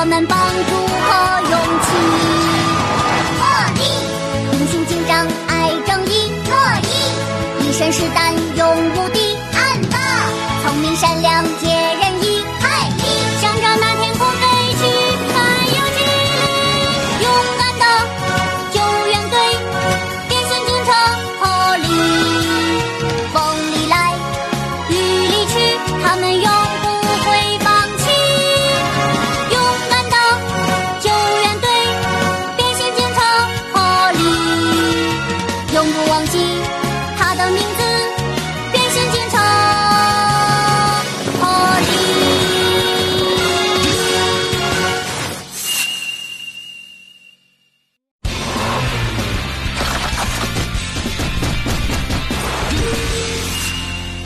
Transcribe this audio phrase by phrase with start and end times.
[0.00, 1.08] 我们帮助和
[1.50, 1.54] 勇
[1.84, 1.88] 气。
[3.36, 3.44] 乐
[3.76, 3.78] 迪
[4.50, 5.12] 明星警长
[5.46, 5.52] 爱
[5.86, 6.88] 正义乐迪
[7.68, 8.64] 一身是胆勇
[8.94, 9.19] 无敌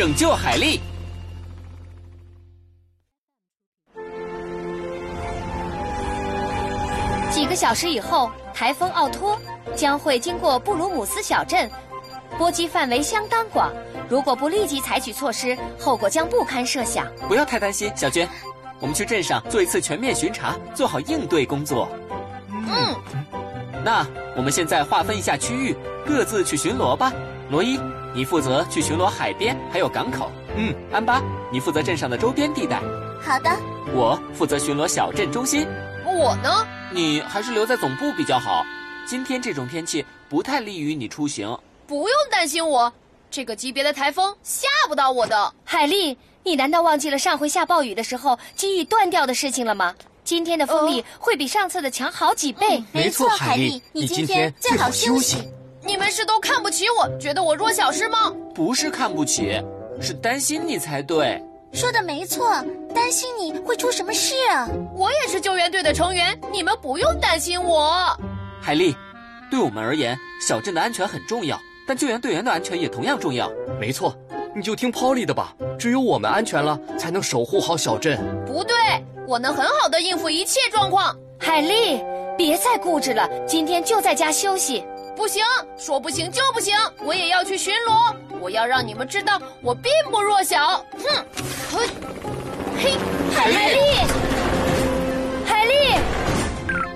[0.00, 0.80] 拯救海莉。
[7.30, 9.38] 几个小时以后，台风奥托
[9.76, 11.70] 将会经过布鲁姆斯小镇，
[12.38, 13.70] 波及范围相当广。
[14.08, 17.06] 如果不立即采取措施，后果将不堪设想。
[17.28, 18.26] 不要太担心，小娟，
[18.78, 21.86] 我们去镇上做一次全面巡查，做好应对工作。
[22.48, 22.96] 嗯，
[23.84, 25.76] 那我们现在划分一下区域，
[26.06, 27.12] 各自去巡逻吧。
[27.50, 27.78] 罗伊，
[28.14, 30.30] 你负责去巡逻海边还有港口。
[30.56, 31.22] 嗯，安巴，
[31.52, 32.80] 你负责镇上的周边地带。
[33.22, 33.50] 好的，
[33.92, 35.66] 我负责巡逻小镇中心。
[36.04, 36.66] 我呢？
[36.92, 38.64] 你还是留在总部比较好。
[39.06, 41.56] 今天这种天气不太利于你出行。
[41.86, 42.92] 不用担心我，
[43.30, 45.52] 这个级别的台风吓不到我的。
[45.64, 49.94] 海丽，你难道忘记了上回下暴雨的时候机翼断掉的事情了吗？
[50.24, 52.82] 今天的风力会比上次的强好几倍。
[52.92, 55.48] 没错，海丽，你今天最好休息。
[55.82, 58.32] 你们是都看不起我，觉得我弱小是吗？
[58.54, 59.60] 不是看不起，
[60.00, 61.42] 是担心你才对。
[61.72, 62.50] 说的没错，
[62.94, 64.68] 担心你会出什么事啊！
[64.96, 68.16] 我也是救援队的成员，你们不用担心我。
[68.60, 68.94] 海莉，
[69.50, 73.50] 对我们而言，小镇的安全很重要，但救援队员的安全也同样重要。
[73.78, 74.14] 没错，
[74.54, 78.18] 你就听 Polly 的吧，只有我们安全了，才能守护好小镇。
[78.44, 78.76] 不对，
[79.28, 81.16] 我能很好的应付一切状况。
[81.38, 82.02] 海莉，
[82.36, 84.84] 别再固执了，今天就在家休息。
[85.16, 85.44] 不行，
[85.76, 88.14] 说不行就不行，我也要去巡逻。
[88.40, 90.84] 我要让你们知道，我并不弱小。
[90.92, 91.24] 哼，
[91.70, 91.86] 嘿，
[92.78, 92.92] 嘿，
[93.34, 93.78] 海丽，
[95.44, 95.72] 海丽，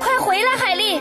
[0.00, 0.98] 快回来，海莉！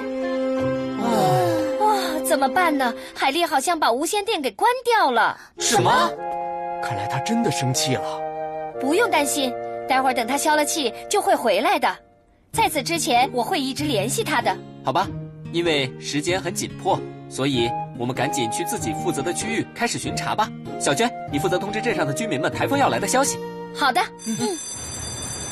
[1.80, 1.96] 哇，
[2.28, 2.94] 怎么办呢？
[3.16, 5.36] 海丽好像把无线电给关掉了。
[5.58, 6.12] 什么？
[6.84, 8.22] 看来他真的生气了。
[8.80, 9.52] 不用担心，
[9.90, 11.90] 待会儿等他消了气就会回来的。
[12.54, 14.56] 在此之前，我会一直联系他的。
[14.86, 15.08] 好吧。
[15.52, 17.00] 因为时间很紧迫，
[17.30, 20.50] 所以我们赶紧去自己负责的区域开始巡查吧。
[20.80, 23.38] 小娟，你负责通知镇上的居民们台风要来的消息。
[23.76, 24.02] 好的。
[24.26, 24.58] 嗯。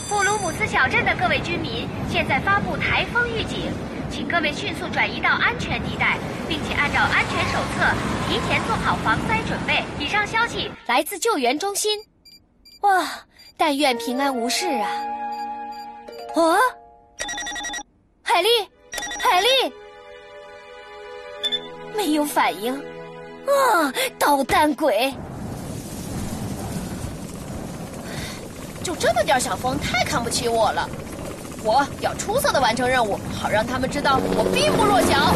[0.08, 3.72] 布鲁姆斯小镇的各位居民，现在发布台风预警，
[4.12, 7.92] 请各位迅速转移到安全地带，并且按照安全手册
[8.30, 9.84] 提前做好防灾准备。
[10.00, 12.00] 以上消息来自救援中心。
[12.82, 13.04] 哇，
[13.58, 14.88] 但愿平安无事啊！
[16.36, 16.58] 啊，
[18.22, 18.50] 海丽，
[19.18, 19.48] 海莉。
[21.96, 23.92] 没有反应，啊！
[24.20, 25.14] 捣蛋鬼！
[28.84, 30.88] 就这么点小风，太看不起我了。
[31.64, 35.34] 我要出色的完成任务，好让他们知道我并不弱小。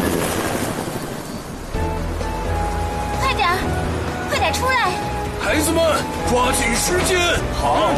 [3.20, 3.48] 快点，
[4.28, 4.92] 快点出来！
[5.40, 5.82] 孩子们，
[6.30, 7.18] 抓紧时间！
[7.60, 7.90] 好。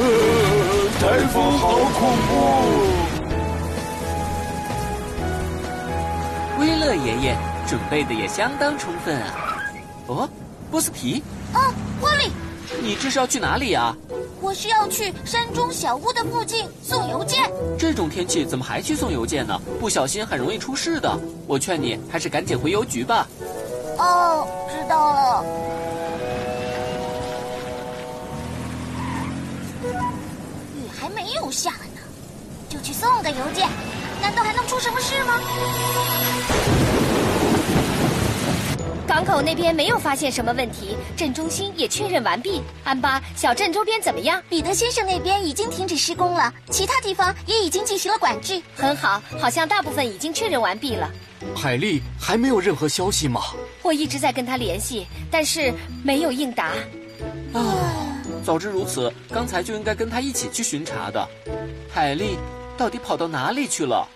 [0.00, 0.04] 呃，
[1.00, 2.87] 台风好恐怖。
[7.04, 7.36] 爷爷
[7.66, 9.56] 准备的也相当充分啊！
[10.06, 10.28] 哦，
[10.70, 11.22] 波斯提，
[11.52, 12.30] 啊，波利，
[12.82, 13.96] 你这是要去哪里啊？
[14.40, 17.50] 我是要去山中小屋的附近送邮件。
[17.78, 19.60] 这种天气怎么还去送邮件呢？
[19.80, 21.18] 不小心很容易出事的。
[21.46, 23.26] 我劝你还是赶紧回邮局吧。
[23.98, 25.44] 哦，知道了。
[30.76, 32.00] 雨还没有下呢，
[32.68, 33.68] 就去送个邮件。
[34.20, 35.40] 难道还能出什么事吗？
[39.06, 42.62] 港口那边没有发现什么问题，镇中心也确认完毕。
[42.84, 44.40] 安巴，小镇周边怎么样？
[44.50, 48.60] 彼得先生那边已经停止施工了，其他地方也已经进行了管制。
[48.76, 51.10] 很好，好像大部分已经确认完毕了。
[51.56, 53.40] 海莉还没有任何消息吗？
[53.82, 55.72] 我一直在跟他联系，但是
[56.04, 56.66] 没有应答。
[57.54, 57.64] 啊，
[58.44, 61.26] 早知如此，刚才就应该跟他一起去巡查的。
[61.90, 62.38] 海莉。
[62.78, 64.06] 到底跑到哪里去了？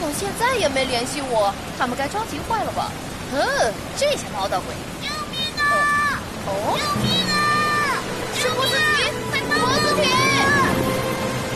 [0.00, 2.92] 到现在也没联系我，他们该着急坏了吧？
[3.32, 4.72] 嗯，这些唠叨鬼！
[5.02, 6.22] 救命啊！
[6.46, 7.98] 哦，救命啊！
[8.38, 9.10] 是波斯提，
[9.50, 10.06] 波斯提，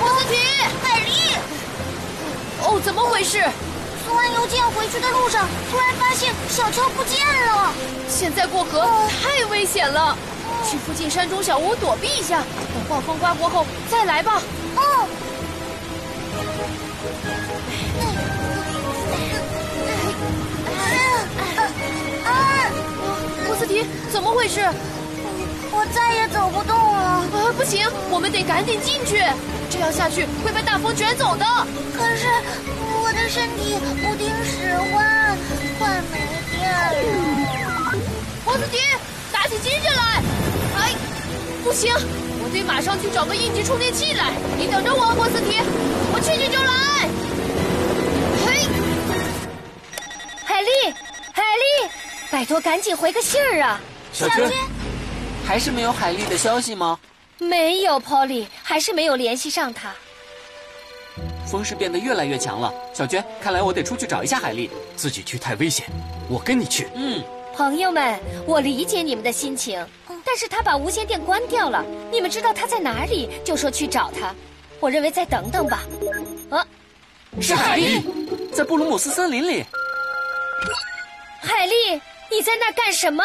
[0.01, 0.35] 波斯提，
[0.83, 1.09] 海莉！
[2.65, 3.41] 哦，怎么回事？
[4.05, 7.73] 送完邮件回去的路上，突然发现小乔不见了。
[8.09, 8.89] 现在过河
[9.23, 10.17] 太危险了。
[10.65, 12.43] 去附近山中小屋躲避一下，
[12.75, 14.43] 等暴风刮过后再来吧。
[14.77, 15.07] 哦。
[23.47, 24.61] 波斯提，怎么回事？
[25.71, 26.99] 我再也走不动了。
[27.33, 29.23] 啊，不行，我们得赶紧进去，
[29.71, 31.45] 这样下去会被大风卷走的。
[31.97, 32.27] 可是
[33.01, 35.37] 我的身体不听使唤，
[35.79, 36.19] 快没
[36.51, 37.95] 电了。
[38.45, 38.79] 波斯提，
[39.33, 40.23] 打起精神来！
[40.79, 40.95] 哎，
[41.65, 41.93] 不行，
[42.43, 44.33] 我得马上去找个应急充电器来。
[44.57, 45.59] 你等着我，波斯提，
[46.13, 47.09] 我去去就来。
[48.47, 48.69] 嘿，
[50.45, 50.95] 海丽，
[51.33, 51.91] 海丽，
[52.31, 53.81] 拜托赶紧回个信儿啊！
[54.13, 54.51] 小娟，
[55.47, 56.99] 还是没有海丽的消息吗？
[57.39, 59.93] 没有，Polly，还是没有联系上她。
[61.47, 64.71] 风势变得越来越强了，小娟，看来我得出去找一下海丽。
[64.97, 65.87] 自己去太危险，
[66.29, 66.89] 我跟你去。
[66.95, 67.23] 嗯，
[67.55, 69.85] 朋友们，我理解你们的心情，
[70.29, 71.83] 但是他把无线电关掉了。
[72.13, 74.35] 你们知道他在哪里，就说去找他。
[74.79, 75.85] 我认为再等等吧。
[76.51, 76.63] 啊，
[77.41, 78.05] 是海莉，
[78.53, 79.65] 在布鲁姆斯森林里。
[81.41, 81.95] 海莉，
[82.31, 83.25] 你在那儿干什么？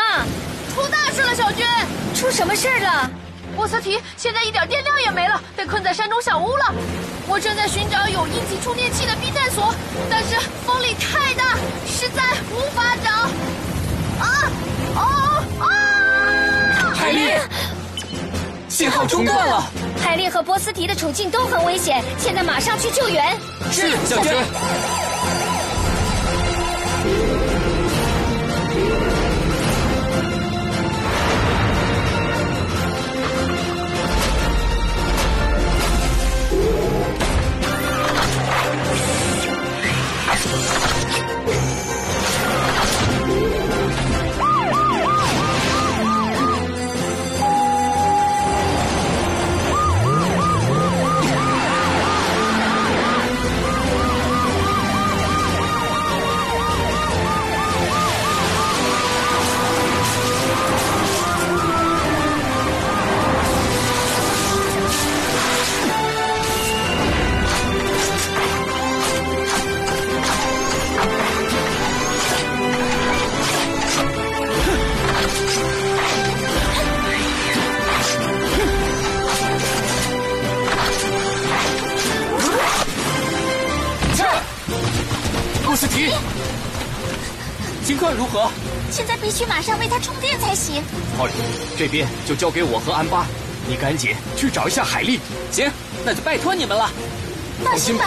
[0.74, 1.68] 出大事了，小娟！
[2.16, 3.12] 出什么事儿了？
[3.54, 6.74] 波斯提现在一点电量也没了，被困在山中小屋了。
[7.28, 9.76] 我正在寻找有应急充电器的避难所，
[10.10, 12.24] 但是风力太大，实在
[12.56, 13.12] 无法找。
[14.24, 14.50] 啊！
[14.96, 15.33] 哦啊！
[17.04, 17.20] 海莉，
[18.70, 19.62] 信号中断了。
[20.02, 23.38] 海莉和波斯提的处境都很危险，现在马上去救援。
[23.74, 24.34] 是，小娟。
[88.14, 88.50] 如何？
[88.92, 90.84] 现在必须马上为他充电才行。
[91.20, 91.34] 奥利，
[91.78, 93.26] 这边就交给我和安巴，
[93.68, 95.20] 你赶紧去找一下海丽。
[95.52, 95.72] 行，
[96.06, 96.90] 那就拜托你们了。
[97.64, 98.06] 放心吧。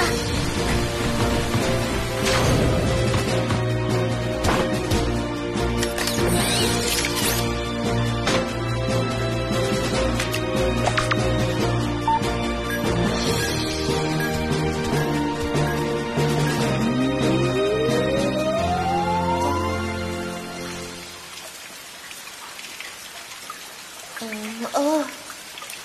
[24.76, 25.04] 呃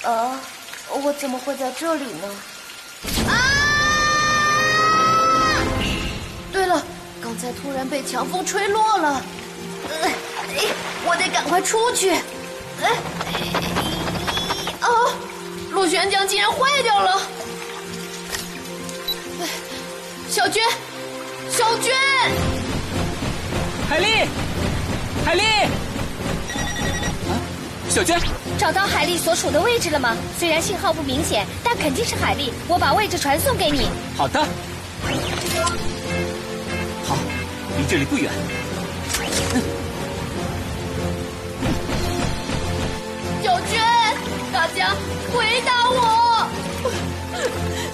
[0.03, 0.39] 呃，
[1.03, 2.27] 我怎么会在这里呢？
[3.27, 3.33] 啊！
[6.51, 6.83] 对了，
[7.21, 9.21] 刚才突然被强风吹落了，
[9.89, 10.11] 呃，哎
[11.05, 12.11] 我得赶快出去。
[12.81, 12.91] 哎，
[14.81, 15.13] 哦，
[15.71, 17.21] 螺旋桨竟然坏掉了！
[19.39, 19.47] 哎
[20.29, 20.63] 小娟，
[21.49, 21.95] 小娟，
[23.89, 24.27] 海丽，
[25.25, 25.90] 海丽，啊，
[27.91, 28.17] 小娟，
[28.57, 30.15] 找到海丽所处的位置了吗？
[30.39, 32.53] 虽然信号不明显，但肯定是海丽。
[32.65, 33.89] 我把位置传送给你。
[34.15, 34.39] 好的。
[37.03, 37.17] 好，
[37.77, 38.31] 离这里不远。
[43.43, 43.81] 小娟，
[44.53, 44.95] 大家
[45.33, 46.47] 回答我！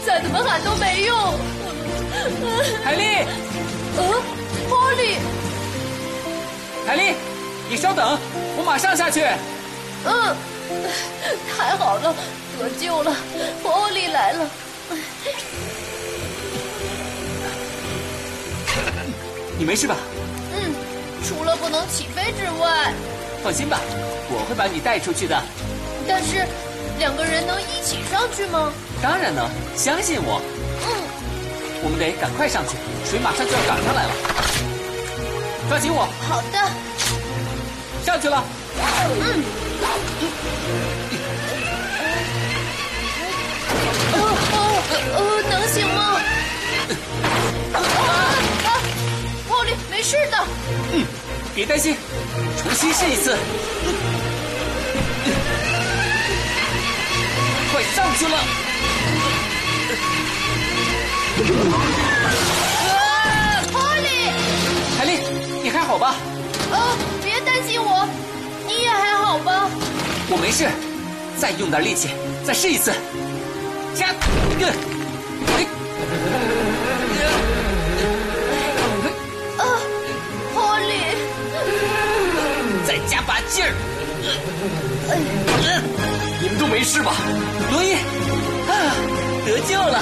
[0.06, 1.18] 再怎么喊都没用。
[2.84, 3.26] 海丽，
[3.98, 4.14] 嗯，
[4.70, 5.16] 波利，
[6.86, 7.16] 海丽，
[7.68, 8.20] 你稍等，
[8.56, 9.26] 我马上下去。
[10.06, 10.36] 嗯，
[11.58, 12.14] 太好了，
[12.60, 13.16] 得救了，
[13.64, 14.50] 波利来了。
[19.58, 19.96] 你没事吧？
[20.54, 20.74] 嗯，
[21.28, 22.94] 除了不能起飞之外，
[23.44, 23.80] 放心吧，
[24.30, 25.36] 我会把你带出去的。
[26.08, 26.46] 但是
[27.00, 28.72] 两个人能一起上去吗？
[29.02, 30.40] 当然能，相信我。
[30.86, 30.88] 嗯。
[31.84, 32.76] 我们得赶快上去，
[33.08, 34.10] 水马上就要涨上来了。
[35.70, 36.08] 抓紧我！
[36.28, 36.58] 好的。
[38.06, 38.44] 上去了。
[38.80, 39.44] 嗯。
[45.50, 46.20] 能行吗？
[47.74, 48.68] 啊啊！
[49.48, 50.38] 波利，没事的。
[50.94, 51.06] 嗯，
[51.56, 51.96] 别担心，
[52.62, 53.38] 重新试一次。
[57.72, 58.38] 快上去了！
[70.48, 70.66] 没事，
[71.38, 72.08] 再用点力气，
[72.46, 72.94] 再试一次。
[73.94, 74.14] 加，
[74.58, 74.66] 个，
[79.58, 79.64] 啊，
[80.54, 80.94] 波利，
[82.88, 83.74] 再加把劲儿。
[86.42, 87.14] 你们都没事吧？
[87.70, 87.96] 罗伊，
[88.70, 88.96] 啊，
[89.46, 90.02] 得救了。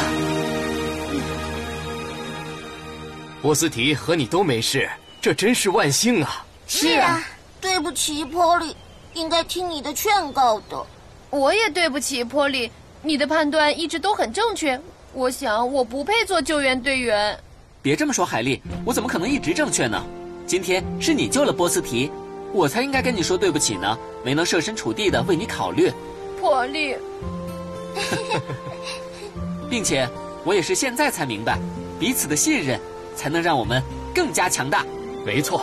[3.42, 4.88] 波斯提和你都没事，
[5.20, 6.46] 这真是万幸啊！
[6.68, 7.20] 是啊，
[7.60, 8.78] 对不起，波利，
[9.16, 10.86] 应该听你的劝告的。
[11.32, 12.70] 我也对不起，波利，
[13.02, 14.80] 你的判断一直都很正确。
[15.14, 17.38] 我想我不配做救援队员。
[17.82, 20.06] 别这么说，海莉，我怎么可能一直正确呢？
[20.46, 22.12] 今天是你救了波斯提，
[22.54, 25.92] 我才应该跟你说对不起呢，没能设身处地的为你考虑。
[26.40, 26.96] 波利，
[29.70, 30.08] 并且
[30.44, 31.58] 我也是现在才明白，
[32.00, 32.80] 彼此的信任
[33.16, 33.82] 才能让我们
[34.14, 34.86] 更加强大。
[35.26, 35.62] 没错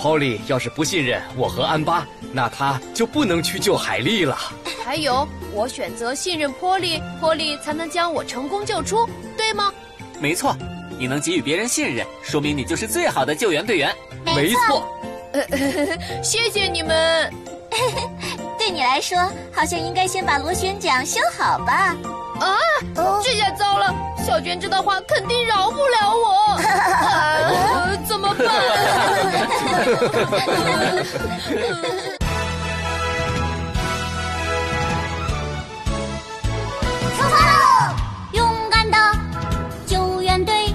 [0.00, 4.38] ，Polly 要是不信任我和安巴，那他就不能去救海莉了。
[4.82, 9.72] 还有，我选择信任波利，波利才能将我成功救出，对吗？
[10.18, 10.56] 没错，
[10.98, 13.94] 你能给予别人信任，说明你就是最好的救援队员。
[14.24, 14.88] 没错，
[16.24, 17.30] 谢谢你们。
[18.58, 19.18] 对你来说，
[19.52, 21.94] 好像应该先把螺旋桨修好吧？
[22.40, 22.56] 啊，
[23.22, 23.94] 这下糟了！
[24.30, 28.46] 小娟这道话肯定饶不了我，啊、怎么办？
[37.16, 37.58] 出发喽！
[38.34, 38.96] 勇敢的
[39.84, 40.72] 救援队，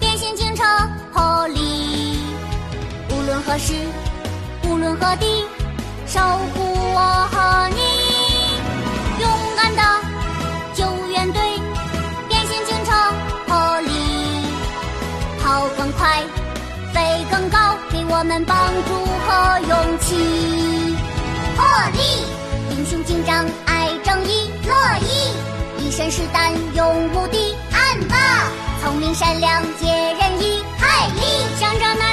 [0.00, 0.64] 变形警车
[1.12, 2.18] 破例，
[3.10, 3.74] 无论何时，
[4.64, 5.44] 无论何地，
[6.06, 6.18] 守
[15.92, 16.22] 快，
[16.92, 20.96] 飞更高，给我们帮助和勇气。
[21.56, 22.24] 破例，
[22.76, 27.54] 英雄紧张，爱正义，乐意，一身是胆，勇无敌。
[27.72, 28.16] 暗霸，
[28.82, 29.86] 聪明善良，解
[30.20, 30.62] 人意。
[30.78, 31.20] 害力，
[31.58, 32.07] 想着那。